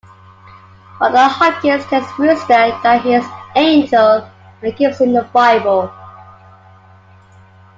[0.99, 2.47] Mother Hopkins tells Rooster
[2.81, 4.27] that he is an angel
[4.63, 5.93] and gives him a bible.